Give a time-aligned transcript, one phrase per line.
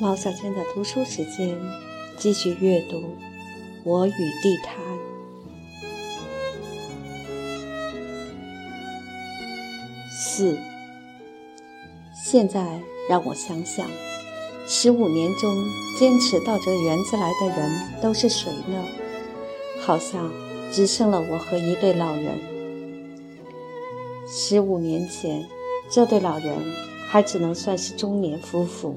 [0.00, 1.58] 毛小娟的读书时间，
[2.16, 2.98] 继续阅读
[3.82, 4.76] 《我与地毯》
[10.08, 10.56] 四。
[12.14, 12.80] 现在
[13.10, 13.90] 让我想想，
[14.68, 15.52] 十五年中
[15.98, 18.84] 坚持到这园子来的人都是谁呢？
[19.80, 20.30] 好像
[20.70, 22.38] 只剩了我和一对老人。
[24.28, 25.44] 十五年前，
[25.90, 26.56] 这对老人
[27.08, 28.96] 还只能算是中年夫妇。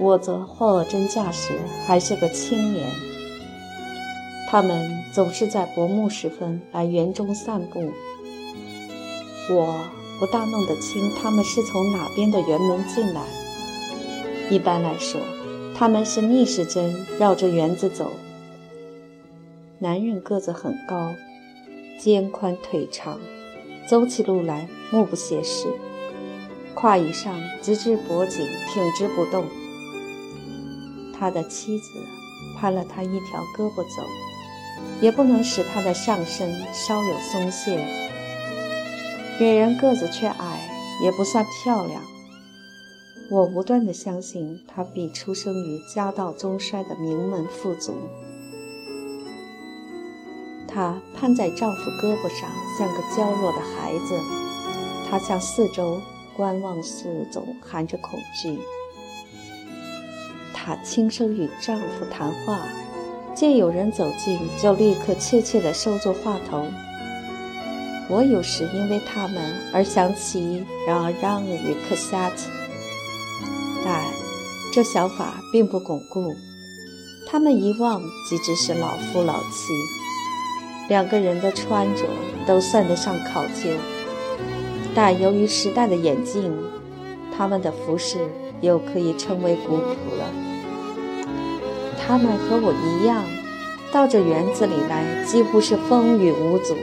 [0.00, 1.52] 我则货真价实，
[1.86, 2.88] 还是个青年。
[4.48, 7.92] 他们总是在薄暮时分来园中散步。
[9.50, 9.74] 我
[10.18, 13.20] 不大弄得清他们是从哪边的园门进来。
[14.48, 15.20] 一般来说，
[15.76, 18.10] 他们是逆时针绕着园子走。
[19.78, 21.14] 男人个子很高，
[21.98, 23.20] 肩宽腿长，
[23.86, 25.68] 走起路来目不斜视，
[26.74, 29.44] 胯以上直至脖颈，挺直不动。
[31.20, 31.90] 他的妻子
[32.56, 34.02] 攀了他一条胳膊走，
[35.02, 37.86] 也不能使他的上身稍有松懈。
[39.38, 40.70] 女人个子却矮，
[41.04, 42.02] 也不算漂亮。
[43.30, 47.94] 我不断地相信她必出生于家道中衰的名门富族。
[50.66, 54.18] 她攀在丈夫胳膊上，像个娇弱的孩子。
[55.08, 56.00] 她向四周
[56.36, 58.58] 观望，四周含着恐惧。
[60.62, 62.60] 她轻声与丈夫谈话，
[63.34, 66.66] 见有人走近，就立刻怯怯地收住话头。
[68.10, 72.36] 我有时因为他们而想起让让与克萨特，
[73.82, 74.04] 但
[74.70, 76.36] 这想法并不巩固。
[77.26, 79.72] 他们一望即只是老夫老妻，
[80.90, 82.04] 两个人的穿着
[82.46, 83.70] 都算得上考究，
[84.94, 86.52] 但由于时代的演进，
[87.34, 88.18] 他们的服饰
[88.60, 90.49] 又可以称为古朴了。
[92.10, 93.24] 他们和我一样，
[93.92, 96.74] 到这园子里来几乎是风雨无阻。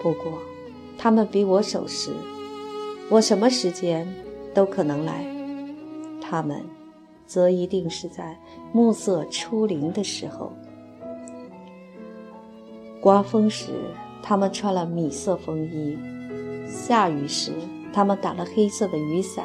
[0.00, 0.38] 不过，
[0.96, 2.12] 他们比我守时，
[3.10, 4.06] 我什么时间
[4.54, 5.26] 都可能来。
[6.20, 6.64] 他们，
[7.26, 8.38] 则一定是在
[8.72, 10.52] 暮色初临的时候。
[13.00, 13.72] 刮风时，
[14.22, 15.98] 他们穿了米色风衣；
[16.70, 17.50] 下雨时，
[17.92, 19.44] 他们打了黑色的雨伞。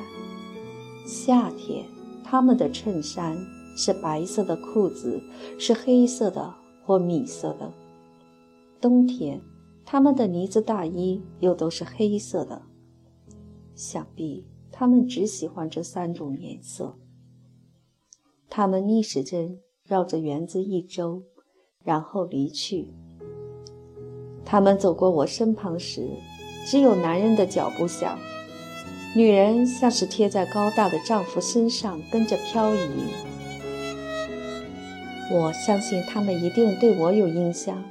[1.03, 1.83] 夏天，
[2.23, 3.35] 他们的衬衫。
[3.83, 5.19] 是白色的裤子，
[5.57, 6.53] 是黑色的
[6.85, 7.73] 或米色的。
[8.79, 9.41] 冬天，
[9.83, 12.61] 他们的呢子大衣又都是黑色的。
[13.73, 16.95] 想必他们只喜欢这三种颜色。
[18.51, 21.23] 他们逆时针绕着园子一周，
[21.83, 22.93] 然后离去。
[24.45, 26.07] 他们走过我身旁时，
[26.67, 28.19] 只有男人的脚步响，
[29.15, 33.30] 女人像是贴在高大的丈夫身上，跟着漂移。
[35.31, 37.81] 我相信他们一定对我有印象，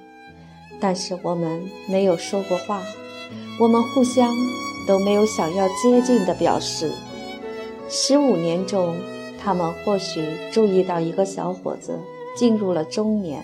[0.78, 2.82] 但是我们没有说过话，
[3.58, 4.34] 我们互相
[4.86, 6.92] 都没有想要接近的表示。
[7.88, 8.94] 十五年中，
[9.42, 11.98] 他们或许注意到一个小伙子
[12.36, 13.42] 进入了中年，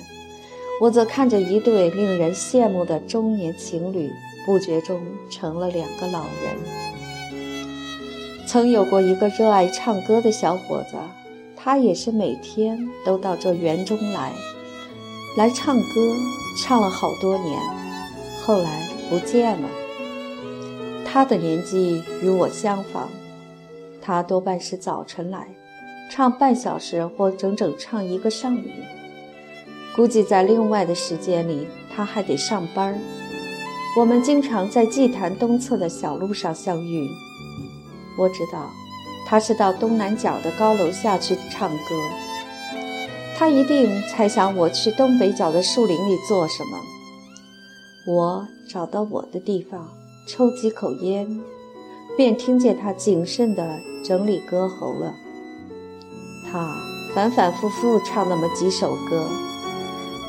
[0.81, 4.11] 我则看着一对令人羡慕的中年情侣，
[4.45, 6.55] 不觉中成了两个老人。
[8.47, 10.97] 曾有过一个热爱唱歌的小伙子。
[11.67, 14.33] 他也是每天都到这园中来，
[15.37, 16.15] 来唱歌，
[16.57, 17.61] 唱了好多年，
[18.45, 19.69] 后来不见了。
[21.05, 23.09] 他的年纪与我相仿，
[24.01, 25.49] 他多半是早晨来，
[26.09, 28.63] 唱半小时或整整唱一个上午。
[29.97, 32.97] 估计在另外的时间里，他还得上班
[33.99, 37.11] 我们经常在祭坛东侧的小路上相遇。
[38.17, 38.71] 我知道。
[39.27, 41.95] 他是到东南角的高楼下去唱歌。
[43.37, 46.79] 他一定猜想我去东北角的树林里做什么。
[48.07, 49.89] 我找到我的地方，
[50.27, 51.41] 抽几口烟，
[52.17, 55.13] 便听见他谨慎地整理歌喉了。
[56.51, 56.75] 他
[57.15, 59.29] 反反复复唱那么几首歌。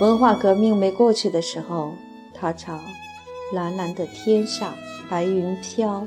[0.02, 1.94] 文化革命没过去的时候，
[2.34, 2.80] 他唱
[3.54, 4.74] ：“蓝蓝的天上
[5.10, 6.06] 白云飘，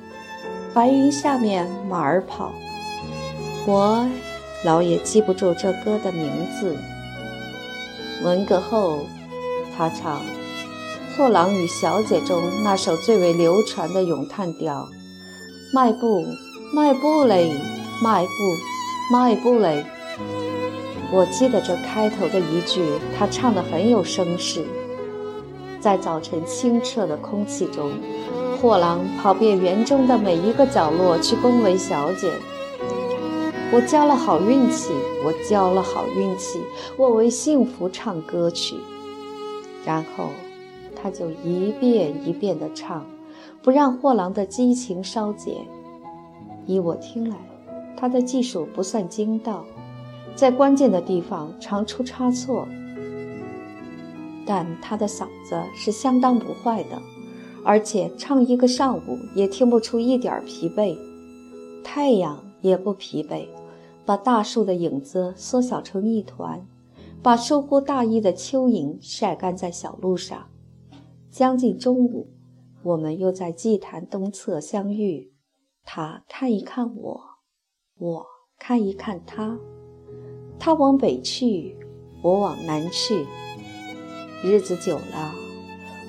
[0.75, 2.53] 白云下面马儿跑。”
[3.73, 4.05] 我
[4.65, 6.29] 老也记不住这歌的名
[6.59, 6.75] 字。
[8.25, 9.07] 文革后，
[9.79, 10.21] 他唱
[11.17, 14.89] 《货郎与小姐》中那首最为流传的咏叹调
[15.73, 16.27] ：“迈步，
[16.75, 17.55] 迈步嘞，
[18.03, 19.85] 迈步，迈步嘞。”
[21.15, 22.83] 我记得这开头的一句，
[23.17, 24.65] 他唱得很有声势。
[25.79, 27.93] 在早晨清澈的空气中，
[28.61, 32.33] 货郎跑遍园中的每一个角落去恭维小姐。
[33.73, 34.93] 我交了好运气，
[35.25, 36.61] 我交了好运气，
[36.97, 38.75] 我为幸福唱歌曲。
[39.87, 40.31] 然后，
[41.01, 43.07] 他就一遍一遍地唱，
[43.63, 45.55] 不让货郎的激情稍减。
[46.67, 47.37] 依我听来，
[47.97, 49.65] 他的技术不算精到，
[50.35, 52.67] 在关键的地方常出差错，
[54.45, 57.01] 但他的嗓子是相当不坏的，
[57.65, 60.99] 而且唱一个上午也听不出一点疲惫。
[61.85, 63.47] 太阳也不疲惫，
[64.11, 66.67] 把大树的影子缩小成一团，
[67.23, 70.49] 把疏忽大意的蚯蚓晒干在小路上。
[71.31, 72.27] 将近中午，
[72.83, 75.33] 我们又在祭坛东侧相遇。
[75.85, 77.21] 他看一看我，
[77.99, 78.27] 我
[78.59, 79.57] 看一看他。
[80.59, 81.77] 他往北去，
[82.21, 83.25] 我往南去。
[84.43, 85.33] 日子久了，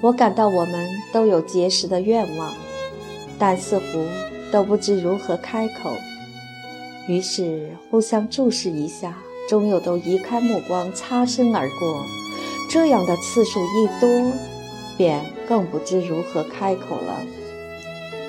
[0.02, 2.52] 我感到我们都有结识的愿望，
[3.38, 3.84] 但似乎
[4.52, 5.92] 都不知如何开口。
[7.12, 9.18] 于是互相注视一下，
[9.50, 12.06] 终又都移开目光，擦身而过。
[12.70, 14.32] 这样的次数一多，
[14.98, 17.20] 便更不知如何开口了。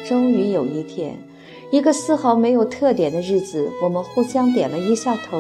[0.05, 1.17] 终于有一天。
[1.71, 5.39] 一个丝毫没有特点的日子，我们互相点了一下头。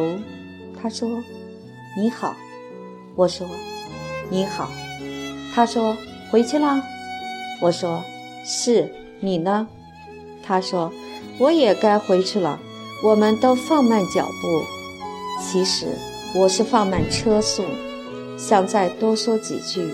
[0.80, 1.20] 他说
[1.98, 2.36] ：“你好。”
[3.16, 3.46] 我说
[4.30, 4.70] ：“你好。”
[5.52, 5.96] 他说
[6.30, 6.80] ：“回去啦。”
[7.60, 8.02] 我说
[8.46, 8.88] ：“是
[9.20, 9.66] 你呢？”
[10.42, 10.92] 他说
[11.38, 12.58] ：“我也该回去了。”
[13.02, 14.62] 我们都放慢脚步。
[15.40, 15.86] 其实
[16.34, 17.64] 我是放慢车速，
[18.38, 19.88] 想再多说几句，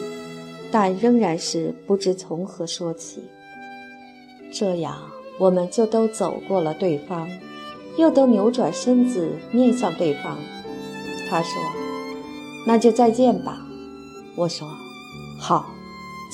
[0.70, 3.22] 但仍然是不知从何说起。
[4.52, 4.96] 这样。
[5.40, 7.30] 我们就都走过了对方，
[7.96, 10.36] 又都扭转身子面向对方。
[11.30, 11.62] 他说
[12.66, 13.56] ：“那就再见吧。”
[14.34, 14.66] 我说
[15.38, 15.70] ：“好，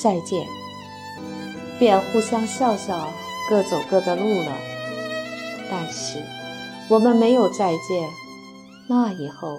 [0.01, 0.43] 再见。”
[1.77, 3.07] 便互相笑笑，
[3.47, 4.57] 各走各的路了。
[5.69, 6.17] 但是
[6.89, 8.09] 我们没有再见。
[8.87, 9.57] 那以后，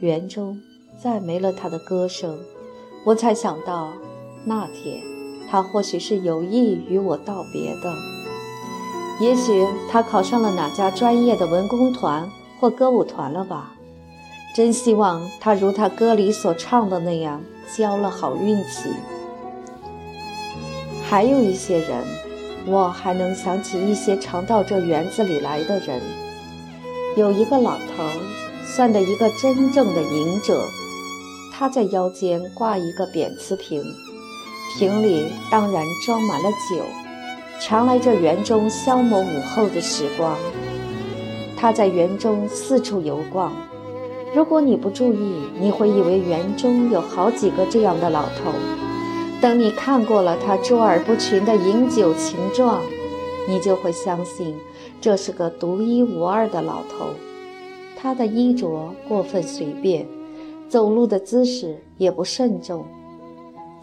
[0.00, 0.60] 园中
[1.02, 2.38] 再没了他的歌声。
[3.04, 3.92] 我才想到，
[4.44, 5.00] 那天
[5.50, 7.94] 他或许是有意与我道别的。
[9.20, 12.30] 也许他考上了哪家专业的文工团
[12.60, 13.74] 或歌舞团了吧？
[14.54, 17.40] 真希望他如他歌里所唱的那样
[17.74, 18.90] 交了好运气。
[21.08, 22.04] 还有一些人，
[22.66, 26.00] 我还能想起一些常到这园子里来的人。
[27.16, 28.04] 有一个老头，
[28.64, 30.64] 算得一个真正的隐者，
[31.52, 33.82] 他在腰间挂一个扁瓷瓶，
[34.78, 36.84] 瓶里当然装满了酒。
[37.60, 40.36] 常来这园中消磨午后的时光。
[41.56, 43.52] 他在园中四处游逛。
[44.32, 48.52] 如果你不注意，你会以为园中有好几个这样的老头。
[49.40, 52.80] 等你看过了他卓尔不群的饮酒情状，
[53.50, 54.54] 你就会相信
[55.00, 57.10] 这是个独一无二的老头。
[57.96, 60.06] 他的衣着过分随便，
[60.68, 62.86] 走路的姿势也不慎重。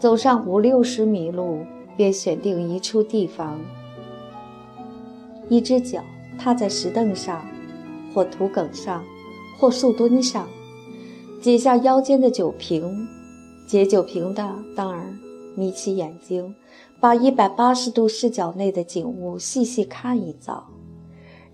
[0.00, 1.58] 走上五六十米路。
[1.98, 3.58] 便选定一处地方，
[5.48, 6.00] 一只脚
[6.38, 7.44] 踏在石凳上，
[8.14, 9.02] 或土埂上，
[9.58, 10.46] 或树墩上，
[11.42, 13.08] 解下腰间的酒瓶，
[13.66, 15.12] 解酒瓶的当儿
[15.56, 16.54] 眯起眼睛，
[17.00, 20.66] 把一百八十度视角内的景物细细看一遭，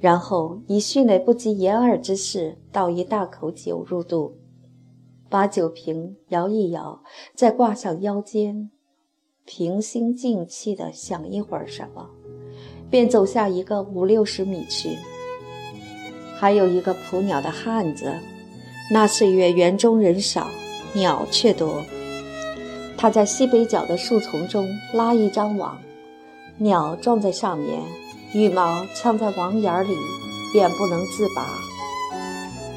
[0.01, 4.39] 然后以迅雷不及掩耳之势倒一大口酒入肚，
[5.29, 7.03] 把酒瓶摇一摇，
[7.35, 8.71] 再挂上腰间。
[9.47, 12.09] 平心静气地想一会儿什么，
[12.89, 14.97] 便走下一个五六十米去。
[16.39, 18.15] 还有一个捕鸟的汉子，
[18.91, 20.49] 那岁月园中人少，
[20.95, 21.85] 鸟却多。
[22.97, 25.79] 他在西北角的树丛中拉一张网，
[26.59, 27.81] 鸟撞在上面，
[28.33, 29.97] 羽毛呛在网眼里，
[30.53, 31.47] 便不能自拔。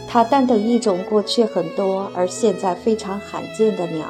[0.10, 4.06] 他单等一种过去很多而现在非常罕见的鸟。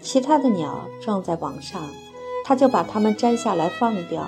[0.00, 1.88] 其他的鸟撞在网上，
[2.44, 4.26] 他就把它们摘下来放掉。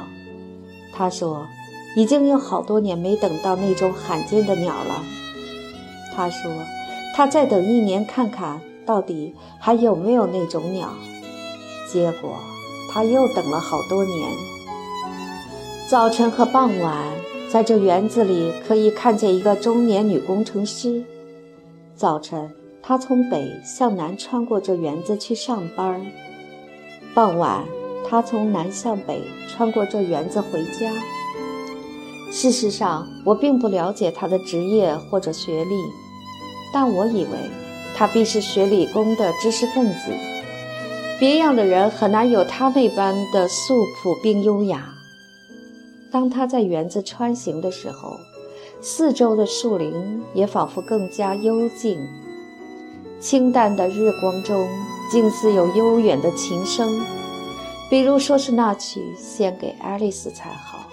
[0.92, 1.46] 他说
[1.94, 5.02] ：“已经有好多年没等到那种罕见的鸟了。”
[6.16, 6.50] 他说
[7.14, 10.88] ：“他再等一年看看到底还有没有那种鸟。”
[11.92, 12.36] 结果
[12.90, 14.30] 他又等了好多年。
[15.90, 17.12] 早晨和傍晚，
[17.50, 21.04] 在这园子里可以看见一个中年女工程师。
[21.94, 22.50] 早晨。
[22.88, 26.06] 她从北向南穿过这园子去上班
[27.16, 27.64] 傍晚，
[28.08, 30.92] 她从南向北穿过这园子回家。
[32.30, 35.74] 事实上，我并不了解她的职业或者学历，
[36.72, 37.30] 但我以为
[37.96, 40.12] 他必是学理工的知识分子。
[41.18, 44.92] 别样的人很难有他那般的素朴并优雅。
[46.12, 48.18] 当他在园子穿行的时候，
[48.82, 51.98] 四周的树林也仿佛更加幽静。
[53.18, 54.68] 清淡的日光中，
[55.10, 57.00] 竟似有悠远的琴声，
[57.88, 60.86] 比如说是那曲献给爱丽丝才好。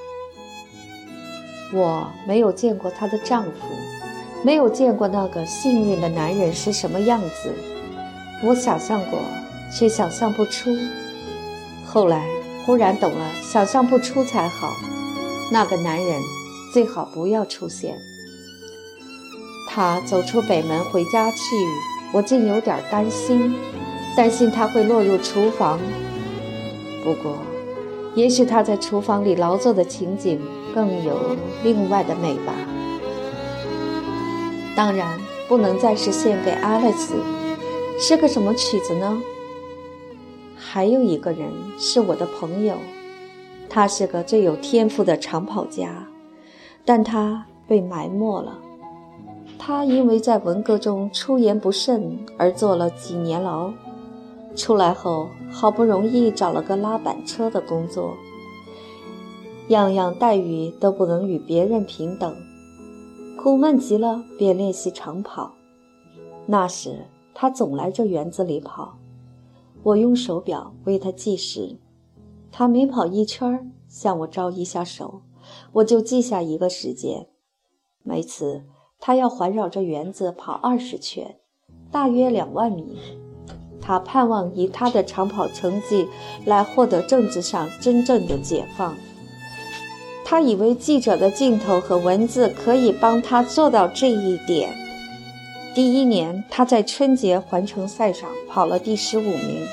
[1.73, 3.51] 我没有见过她的丈夫，
[4.43, 7.53] 没有见过那个幸运的男人是什么样子。
[8.43, 9.19] 我想象过，
[9.71, 10.69] 却想象不出。
[11.85, 12.27] 后来
[12.65, 14.73] 忽然懂了，想象不出才好。
[15.51, 16.21] 那个男人
[16.73, 17.97] 最好不要出现。
[19.69, 21.37] 他走出北门回家去，
[22.11, 23.55] 我竟有点担心，
[24.15, 25.79] 担心他会落入厨房。
[27.03, 27.37] 不过，
[28.13, 30.41] 也许他在厨房里劳作的情景。
[30.73, 32.51] 更有另外的美吧。
[34.75, 37.15] 当然不能再是献给爱丽丝，
[37.99, 39.21] 是个什么曲子呢？
[40.57, 42.75] 还有一个人是我的朋友，
[43.69, 46.07] 他是个最有天赋的长跑家，
[46.83, 48.57] 但他被埋没了。
[49.59, 53.71] 他因为在文革中出言不慎而坐了几年牢，
[54.55, 58.15] 出来后好不容易找了个拉板车的工作。
[59.69, 62.35] 样样待遇都不能与别人平等，
[63.43, 65.51] 苦闷极了，便练习长跑。
[66.45, 68.97] 那时他总来这园子里跑，
[69.83, 71.75] 我用手表为他计时。
[72.53, 75.23] 他每跑一圈，向我招一下手，
[75.73, 77.27] 我就记下一个时间。
[78.01, 78.63] 每次
[78.97, 81.35] 他要环绕着园子跑二十圈，
[81.91, 82.97] 大约两万米。
[83.81, 86.07] 他盼望以他的长跑成绩
[86.45, 88.95] 来获得政治上真正的解放。
[90.25, 94.73] 他以为记者的镜头和文字可以帮他做到这一点。
[95.75, 99.65] 第一年，他在春节环城赛上跑了第十五名。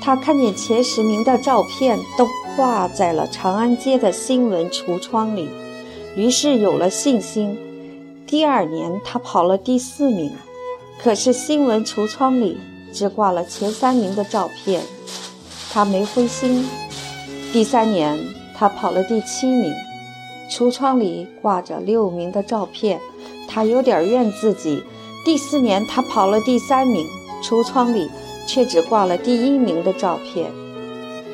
[0.00, 5.48] 他看见前十名的照片都挂在了长安街的新闻橱窗里，
[6.16, 7.58] 于是有了信心。
[8.26, 10.30] 第二年，他跑了第四名，
[11.02, 12.58] 可是新闻橱窗里
[12.92, 14.82] 只挂了前三名的照片，
[15.72, 16.68] 他没灰心。
[17.52, 18.39] 第三年。
[18.60, 19.72] 他跑了第七名，
[20.50, 23.00] 橱窗里挂着六名的照片，
[23.48, 24.82] 他有点怨自己。
[25.24, 27.06] 第四年他跑了第三名，
[27.42, 28.10] 橱窗里
[28.46, 30.50] 却只挂了第一名的照片。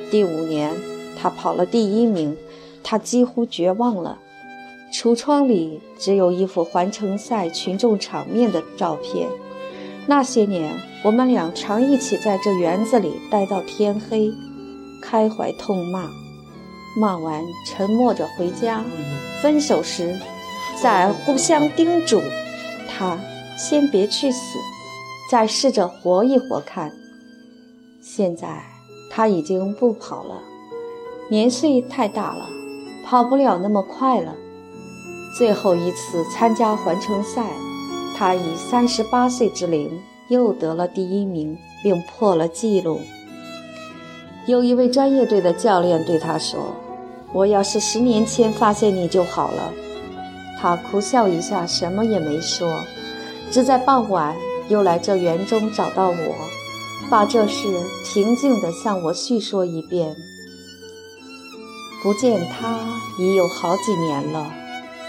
[0.09, 0.73] 第五年
[1.21, 2.37] 他跑了第一名，
[2.85, 4.21] 他几乎绝望了，
[4.95, 9.29] 橱窗里只有一幅环城赛群众场面的照片。
[10.07, 14.31] 那些年我们俩常一起在这园子里待到天黑，
[15.03, 16.09] 开怀痛骂。
[16.97, 18.83] 骂完，沉默着回家。
[19.43, 20.19] 分手时，
[20.83, 22.23] 再互相叮嘱
[22.89, 23.19] 他
[23.57, 24.59] 先别去死，
[25.31, 26.91] 再试着活一活看。
[28.01, 28.63] 现在
[29.11, 30.41] 他已经不跑了，
[31.29, 32.49] 年岁太大了，
[33.05, 34.35] 跑不了那么快了。
[35.37, 37.51] 最后一次参加环城赛，
[38.17, 43.01] 他以三十八岁之龄又得了第一名，并破了纪录。
[44.47, 46.75] 有一位专业队的教练对他说。
[47.33, 49.73] 我要是十年前发现你就好了。
[50.59, 52.81] 他苦笑一下，什么也没说，
[53.51, 54.35] 只在傍晚
[54.69, 56.35] 又来这园中找到我，
[57.11, 57.69] 把这事
[58.05, 60.17] 平静地向我叙说一遍。
[62.03, 62.79] 不见他
[63.19, 64.47] 已有好几年了，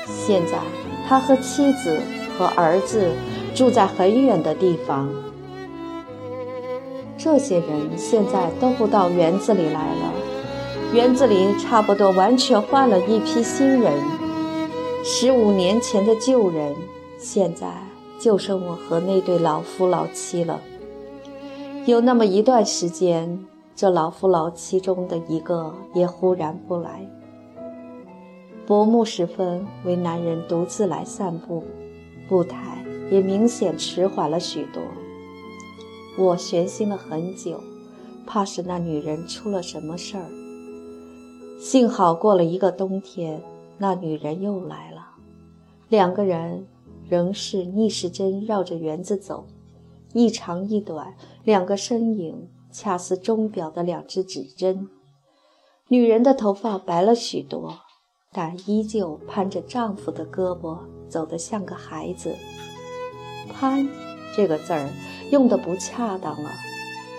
[0.05, 0.57] 现在
[1.07, 2.01] 他和妻子
[2.37, 3.11] 和儿子
[3.55, 5.09] 住在很远的地方。
[7.17, 10.13] 这些人现在都不到园子里来了。
[10.93, 13.93] 园子里差不多完全换了一批新人，
[15.03, 16.73] 十五年前的旧人，
[17.19, 17.67] 现在
[18.19, 20.61] 就剩我和那对老夫老妻了。
[21.85, 27.05] 有那么一段时间，这老夫老妻中的一个也忽然不来。
[28.65, 31.63] 薄暮时分，为男人独自来散步，
[32.29, 34.81] 步态也明显迟缓了许多。
[36.17, 37.61] 我悬心了很久，
[38.25, 40.23] 怕是那女人出了什么事儿。
[41.59, 43.41] 幸好过了一个冬天，
[43.79, 45.07] 那女人又来了。
[45.89, 46.67] 两个人
[47.09, 49.47] 仍是逆时针绕着园子走，
[50.13, 54.87] 一长一短，两个身影恰似钟表的两只指针。
[55.87, 57.79] 女人的头发白了许多，
[58.31, 60.77] 但依旧攀着丈夫的胳膊，
[61.09, 62.35] 走得像个孩子。
[63.51, 63.89] 攀
[64.35, 64.89] 这个字儿
[65.31, 66.51] 用的不恰当了，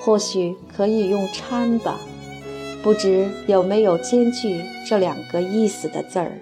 [0.00, 1.98] 或许可以用搀吧。
[2.88, 6.32] 不知有没有兼具这两个意思的字儿。